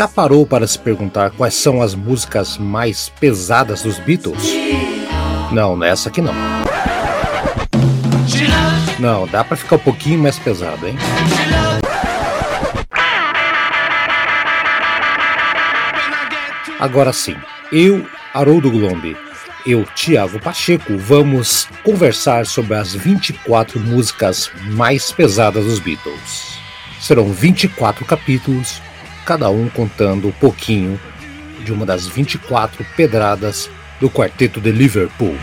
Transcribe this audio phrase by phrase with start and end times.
[0.00, 4.42] já parou para se perguntar quais são as músicas mais pesadas dos Beatles?
[5.52, 6.32] Não, nessa aqui não.
[8.98, 10.96] Não, dá para ficar um pouquinho mais pesado, hein?
[16.78, 17.36] Agora sim,
[17.70, 19.14] eu, Haroldo Glombi,
[19.66, 26.58] eu, Tiago Pacheco, vamos conversar sobre as 24 músicas mais pesadas dos Beatles.
[26.98, 28.80] Serão 24 capítulos,
[29.30, 30.98] cada um contando um pouquinho
[31.64, 35.36] de uma das 24 pedradas do quarteto de Liverpool.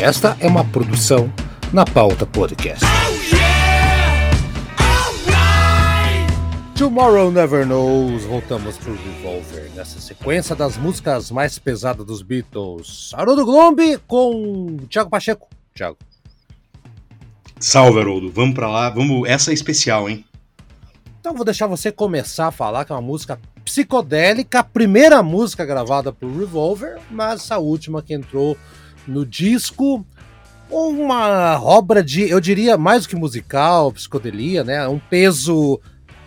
[0.00, 1.32] Esta é uma produção
[1.72, 2.84] na Pauta Podcast.
[6.76, 13.12] Tomorrow Never Knows, voltamos pro Revolver, nessa sequência das músicas mais pesadas dos Beatles.
[13.14, 15.48] Haroldo Glombi com Thiago Pacheco.
[15.74, 15.96] Thiago.
[17.58, 18.30] Salve, Haroldo.
[18.30, 18.90] Vamos pra lá.
[18.90, 19.26] Vamos.
[19.26, 20.22] Essa é especial, hein?
[21.18, 25.64] Então vou deixar você começar a falar que é uma música psicodélica, a primeira música
[25.64, 28.54] gravada pro Revolver, mas essa última que entrou
[29.08, 30.04] no disco
[30.70, 34.86] uma obra de, eu diria, mais do que musical, psicodelia, né?
[34.86, 35.80] Um peso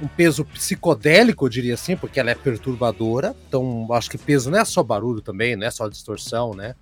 [0.00, 3.34] um peso psicodélico, eu diria assim, porque ela é perturbadora.
[3.48, 6.74] Então, acho que peso não é só barulho também, não é só distorção, né?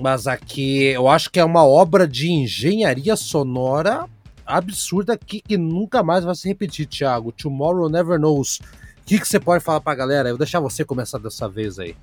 [0.00, 4.06] Mas aqui eu acho que é uma obra de engenharia sonora
[4.46, 7.32] absurda que, nunca mais vai se repetir, Thiago.
[7.32, 8.58] Tomorrow Never Knows.
[8.58, 10.28] O que, que você pode falar pra galera?
[10.28, 11.96] Eu vou deixar você começar dessa vez aí.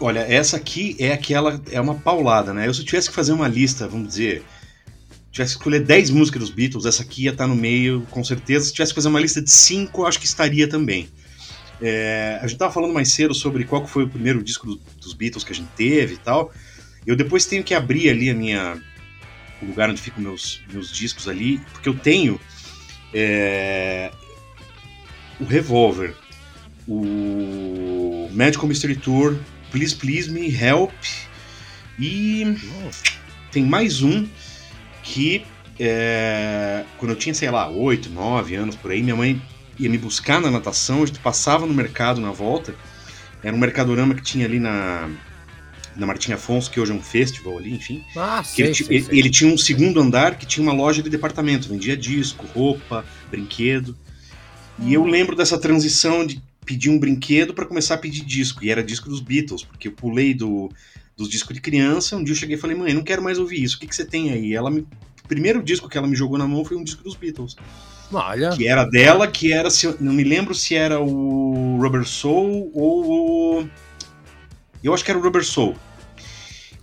[0.00, 2.66] Olha, essa aqui é aquela, é uma paulada, né?
[2.66, 4.44] Eu se tivesse que fazer uma lista, vamos dizer,
[5.34, 8.66] tivesse que escolher 10 músicas dos Beatles, essa aqui ia estar no meio, com certeza.
[8.66, 11.08] Se tivesse que fazer uma lista de 5, acho que estaria também.
[11.82, 15.12] É, a gente tava falando mais cedo sobre qual foi o primeiro disco do, dos
[15.12, 16.52] Beatles que a gente teve e tal.
[17.04, 18.80] Eu depois tenho que abrir ali a minha
[19.60, 22.40] o lugar onde ficam meus, meus discos ali, porque eu tenho
[23.12, 24.12] é,
[25.40, 26.14] o Revolver,
[26.86, 29.36] o Magical Mystery Tour,
[29.72, 30.92] Please Please Me, Help.
[31.98, 32.56] E
[33.50, 34.28] tem mais um
[35.04, 35.44] que
[35.78, 39.40] é, quando eu tinha, sei lá, 8, 9 anos por aí, minha mãe
[39.78, 42.74] ia me buscar na natação, a gente passava no mercado na volta.
[43.42, 45.10] Era um mercadorama que tinha ali na,
[45.94, 48.02] na Martim Afonso, que hoje é um festival ali, enfim.
[48.16, 49.18] Ah, sei, ele, sei, ele, sei.
[49.18, 53.96] ele tinha um segundo andar que tinha uma loja de departamento, vendia disco, roupa, brinquedo.
[54.78, 58.64] E eu lembro dessa transição de pedir um brinquedo para começar a pedir disco.
[58.64, 60.70] E era disco dos Beatles, porque eu pulei do,
[61.16, 62.16] dos discos de criança.
[62.16, 63.76] Um dia eu cheguei e falei, mãe, não quero mais ouvir isso.
[63.76, 64.54] O que, que você tem aí?
[64.54, 67.14] Ela me, o primeiro disco que ela me jogou na mão foi um disco dos
[67.14, 67.56] Beatles.
[68.12, 69.70] Olha, Que era dela, que era.
[69.70, 73.68] Se, não me lembro se era o Rubber Soul ou o.
[74.82, 75.74] Eu acho que era o Rubber Soul.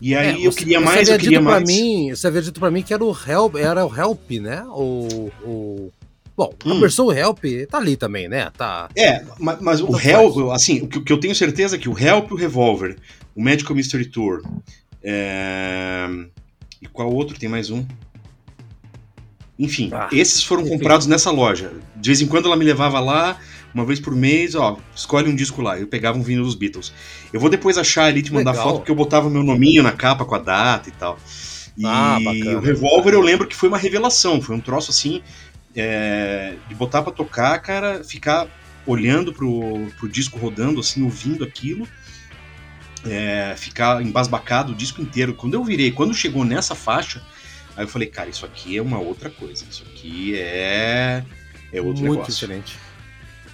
[0.02, 1.64] E aí É, eu queria mais, eu queria mais.
[1.64, 4.64] Mim, você havia dito pra mim que era o Help, era o Help, né?
[4.70, 5.32] O.
[5.44, 5.92] o...
[6.36, 6.80] Bom, a Hum.
[6.80, 8.50] versão Help tá ali também, né?
[8.58, 8.90] Tá.
[8.98, 11.88] É, ma- mas, o Help, assim, o que, o que eu tenho certeza é que
[11.88, 12.98] o Help e o Revolver,
[13.36, 14.42] o Magical Mystery Tour,
[15.04, 16.08] é...
[16.82, 17.38] e qual outro?
[17.38, 17.86] Tem mais um.
[19.58, 20.72] Enfim, Ah, esses foram enfim.
[20.78, 21.72] comprados nessa loja.
[21.96, 23.38] De vez em quando ela me levava lá,
[23.74, 25.80] uma vez por mês, ó, escolhe um disco lá.
[25.80, 26.92] Eu pegava um vinil dos Beatles.
[27.32, 28.66] Eu vou depois achar ali e te mandar Legal.
[28.66, 31.20] foto, porque eu botava meu nominho na capa com a data e tal.
[31.78, 32.58] E Ah, bacana.
[32.58, 35.22] o Revolver eu lembro que foi uma revelação, foi um troço assim,
[35.76, 38.48] é, de botar pra tocar, cara, ficar
[38.86, 41.88] olhando pro, pro disco rodando, assim, ouvindo aquilo,
[43.06, 45.34] é, ficar embasbacado o disco inteiro.
[45.34, 47.22] Quando eu virei, quando chegou nessa faixa,
[47.76, 51.24] aí eu falei, cara, isso aqui é uma outra coisa, isso aqui é,
[51.72, 52.34] é outro muito negócio.
[52.34, 52.78] diferente.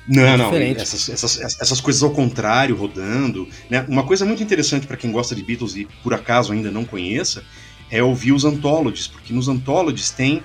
[0.07, 3.47] Não, não, essas, essas, essas coisas ao contrário, rodando.
[3.69, 3.85] Né?
[3.89, 7.43] Uma coisa muito interessante para quem gosta de Beatles e por acaso ainda não conheça,
[7.91, 10.41] é ouvir os anthologies, porque nos anthologies tem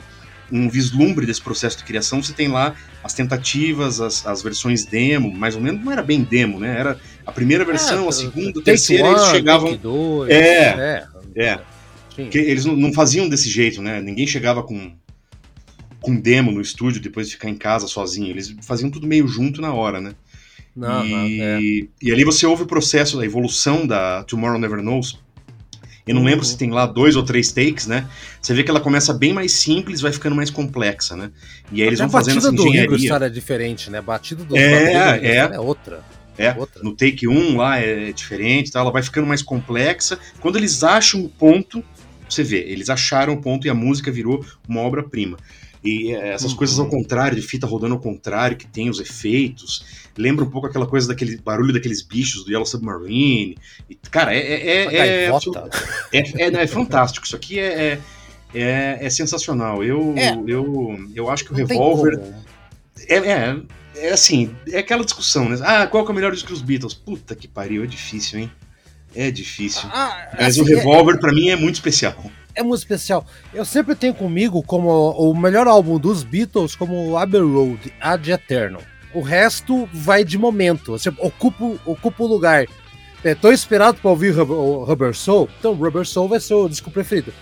[0.51, 2.23] um vislumbre desse processo de criação.
[2.23, 6.23] Você tem lá as tentativas, as, as versões demo, mais ou menos, não era bem
[6.23, 6.79] demo, né?
[6.79, 9.69] Era a primeira versão, É, a segunda, a terceira, eles one, chegavam.
[9.71, 11.45] take dois, É, é.
[11.45, 11.57] é.
[12.15, 12.25] Sim.
[12.25, 14.01] Porque eles não, não faziam desse jeito, né?
[14.03, 14.93] Ninguém chegava com,
[16.01, 18.29] com demo no estúdio depois de ficar em casa sozinho.
[18.29, 20.15] Eles faziam tudo meio junto na hora, né?
[20.75, 21.59] Não, não, e, é.
[22.03, 25.21] e ali você ouve o processo da evolução da Tomorrow Never Knows.
[26.07, 26.27] Eu não Uhum.
[26.29, 28.09] lembro se tem lá dois ou três takes, né?
[28.41, 31.31] Você vê que ela começa bem mais simples, vai ficando mais complexa, né?
[31.71, 33.05] E aí eles Até vão a fazendo batida essa do Ringo engenharia.
[33.05, 33.99] Starr é diferente, né?
[33.99, 35.37] A batida do É, batida do Ringo é.
[35.57, 36.01] É outra.
[36.39, 36.83] É, outra.
[36.83, 38.81] no take 1 lá é diferente, tá?
[38.81, 40.19] ela vai ficando mais complexa.
[40.41, 41.85] Quando eles acham o ponto,
[42.29, 45.37] você vê, eles acharam o ponto e a música virou uma obra-prima.
[45.85, 46.59] E é, essas uhum.
[46.59, 50.03] coisas ao contrário, de fita rodando ao contrário, que tem os efeitos.
[50.17, 53.57] Lembra um pouco aquela coisa daquele barulho daqueles bichos do Yellow Submarine.
[53.91, 54.39] E, cara, é.
[54.39, 55.31] É, é,
[56.13, 57.27] é, é, fantástico.
[57.27, 57.99] Isso aqui é,
[58.55, 59.83] é, sensacional.
[59.83, 60.15] Eu,
[60.47, 62.21] eu, eu acho que o Revolver.
[63.09, 63.57] É,
[63.95, 65.59] é, é assim, é aquela discussão, né?
[65.63, 66.95] Ah, qual que é o melhor disco dos Beatles?
[66.95, 68.53] Puta que pariu, é difícil, hein?
[69.15, 69.89] É difícil.
[69.93, 71.19] Ah, Mas assim, o Revolver, é...
[71.19, 72.17] para mim, é muito especial
[72.55, 73.27] é muito especial.
[73.53, 78.79] Eu sempre tenho comigo como o melhor álbum dos Beatles como Abbey Road, Ad Eterno.
[79.15, 82.67] O resto vai de momento, você ocupa, ocupa o lugar.
[83.25, 86.91] É, tô esperado para ouvir o Rubber Soul, então Rubber Soul vai ser o disco
[86.91, 87.33] preferido.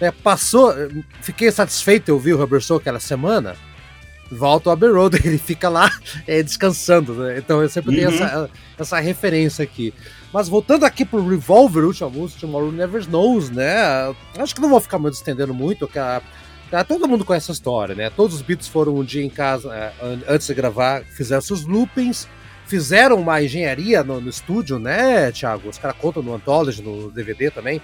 [0.00, 0.74] É, passou,
[1.20, 3.56] fiquei satisfeito em ouvir o Rubber Soul aquela semana.
[4.30, 5.90] Volta o Abbey Road, ele fica lá
[6.26, 7.14] é, descansando.
[7.14, 7.38] Né?
[7.38, 7.96] Então eu sempre uhum.
[7.96, 9.92] tenho essa, essa referência aqui.
[10.32, 13.74] Mas voltando aqui pro Revolver, última música, Tomorrow Never Knows, né?
[14.36, 16.20] Acho que não vou ficar me estendendo muito, porque a,
[16.70, 18.10] a, todo mundo conhece a história, né?
[18.10, 19.92] Todos os Beatles foram um dia em casa, é,
[20.28, 22.28] antes de gravar, fizeram seus loopings,
[22.66, 25.70] fizeram uma engenharia no, no estúdio, né, Thiago?
[25.70, 27.80] Os caras contam no Anthology, no DVD também,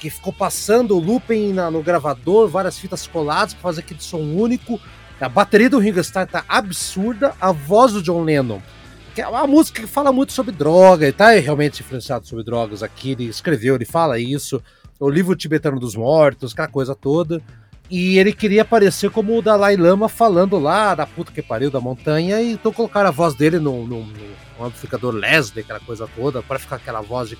[0.00, 4.18] que ficou passando o looping na, no gravador, várias fitas coladas para fazer aquele som
[4.18, 4.80] único.
[5.20, 8.60] A bateria do Ringo Starr tá absurda, a voz do John Lennon
[9.14, 12.82] que é uma música que fala muito sobre droga, ele tá realmente influenciado sobre drogas
[12.82, 14.60] aqui, ele escreveu, ele fala isso,
[14.98, 17.40] o livro tibetano dos mortos, aquela coisa toda.
[17.88, 21.80] E ele queria aparecer como o Dalai Lama falando lá da puta que pariu da
[21.80, 24.04] montanha, e então colocaram a voz dele num
[24.58, 27.38] amplificador Leslie, aquela coisa toda, para ficar aquela voz de,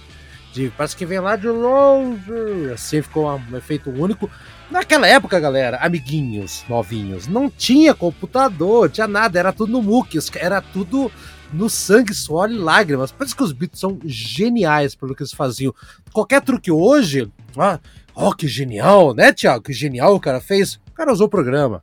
[0.54, 2.70] de, Parece que vem lá de longe.
[2.72, 4.30] Assim ficou um efeito único.
[4.70, 10.62] Naquela época, galera, amiguinhos novinhos, não tinha computador, tinha nada, era tudo no MOOC, era
[10.62, 11.12] tudo
[11.52, 13.12] no sangue, suor e lágrimas.
[13.12, 15.74] Parece que os Beatles são geniais pelo que eles faziam.
[16.12, 17.78] Qualquer truque hoje, ah,
[18.14, 19.64] oh, que genial, né, Thiago?
[19.64, 20.80] Que genial o cara fez.
[20.90, 21.82] O cara usou o programa.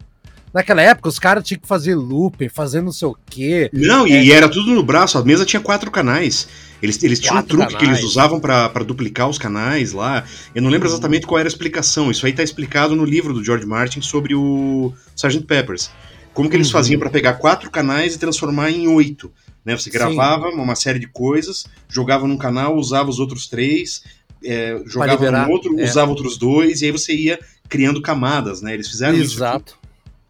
[0.54, 3.70] Naquela época, os caras tinham que fazer looping, fazer não sei o quê.
[3.72, 4.10] Não, é...
[4.10, 6.50] e era tudo no braço, a mesa tinha quatro canais.
[6.82, 7.78] Eles, eles tinham um truque canais.
[7.78, 10.24] que eles usavam para duplicar os canais lá.
[10.56, 10.94] Eu não lembro uhum.
[10.94, 12.10] exatamente qual era a explicação.
[12.10, 15.46] Isso aí tá explicado no livro do George Martin sobre o Sgt.
[15.46, 15.92] Peppers.
[16.34, 16.74] Como que eles uhum.
[16.74, 19.32] faziam para pegar quatro canais e transformar em oito.
[19.64, 19.78] Né?
[19.78, 20.56] Você gravava Sim.
[20.56, 24.04] uma série de coisas, jogava num canal, usava os outros três,
[24.44, 25.84] é, jogava no outro, é.
[25.84, 27.40] usava outros dois, e aí você ia
[27.70, 28.74] criando camadas, né?
[28.74, 29.28] Eles fizeram Exato.
[29.28, 29.38] isso.
[29.38, 29.78] Exato.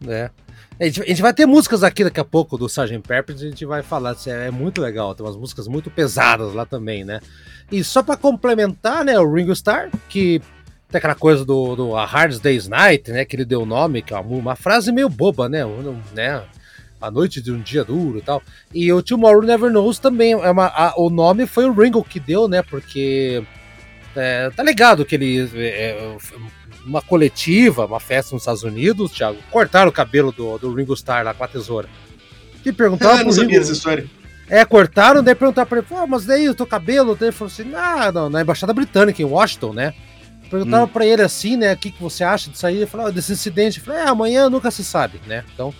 [0.06, 0.30] É.
[0.80, 2.98] A gente, a gente, vai ter músicas aqui daqui a pouco do Sgt.
[3.00, 6.64] Pepper, a gente vai falar, é, é muito legal, tem umas músicas muito pesadas lá
[6.64, 7.20] também, né?
[7.70, 10.40] E só para complementar, né, o Ringo Starr, que
[10.88, 14.02] tem aquela coisa do, do A Hard Day's Night, né, que ele deu o nome,
[14.02, 15.60] que é uma, uma frase meio boba, né,
[16.14, 16.42] né
[17.02, 18.40] a noite de um dia duro e tal.
[18.72, 22.20] E o Tomorrow Never Knows também, é uma, a, o nome foi o Ringo que
[22.20, 22.62] deu, né?
[22.62, 23.42] Porque
[24.14, 25.50] é, tá ligado que ele.
[25.54, 26.16] É, é,
[26.86, 31.24] uma coletiva, uma festa nos Estados Unidos, Thiago, cortaram o cabelo do, do Ringo Starr
[31.24, 31.88] lá com a tesoura.
[32.64, 33.18] E perguntaram.
[33.20, 34.08] Ah, não sabia Ringo, essa história.
[34.48, 37.50] É, cortaram, daí perguntaram pra ele, ah, mas daí o teu cabelo, daí ele falou
[37.52, 39.94] assim, ah, não, na Embaixada Britânica, em Washington, né?
[40.50, 40.88] Perguntaram hum.
[40.88, 43.32] pra ele assim, né, o que, que você acha disso aí, ele falou, ah, desse
[43.32, 45.44] incidente, ele falou, é, amanhã nunca se sabe, né?
[45.54, 45.72] Então,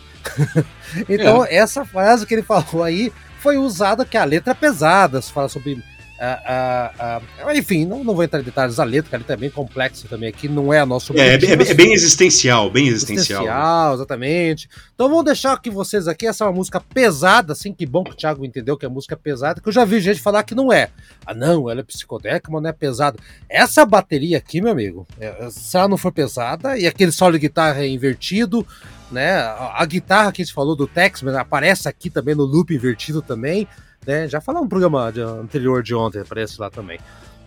[1.09, 1.57] então, é.
[1.57, 5.49] essa frase que ele falou aí foi usada, que a letra é pesada, se fala
[5.49, 5.83] sobre.
[6.23, 9.37] Uh, uh, uh, enfim, não, não vou entrar em detalhes letra, que a letra é
[9.37, 13.43] bem complexa também aqui, não é a nossa é, é, é, bem existencial, bem existencial.
[13.43, 14.69] Existencial, exatamente.
[14.95, 18.13] Então vamos deixar aqui vocês aqui, essa é uma música pesada, assim, que bom que
[18.13, 20.73] o Thiago entendeu que é música pesada, que eu já vi gente falar que não
[20.73, 20.91] é.
[21.27, 23.19] Ah, não, ela é psicodélica, mas não é pesada.
[23.49, 27.41] Essa bateria aqui, meu amigo, é, se ela não for pesada, e aquele solo de
[27.41, 28.65] guitarra é invertido,
[29.11, 29.33] né?
[29.39, 33.21] A, a guitarra que a gente falou do Tex aparece aqui também no loop invertido
[33.21, 33.67] também,
[34.07, 34.29] né?
[34.29, 36.99] Já falamos no programa anterior de ontem, aparece lá também.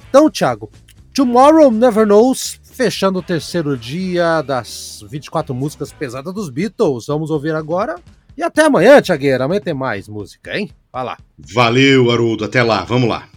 [0.10, 0.70] Então, Thiago,
[1.14, 7.06] Tomorrow Never Knows, fechando o terceiro dia das 24 músicas pesadas dos Beatles.
[7.08, 7.96] Vamos ouvir agora.
[8.38, 9.46] E até amanhã, Thiagueira.
[9.46, 10.70] Amanhã tem mais música, hein?
[10.92, 11.18] Vai lá.
[11.54, 12.44] Valeu, Haroldo.
[12.44, 12.84] Até lá.
[12.84, 13.30] Vamos lá.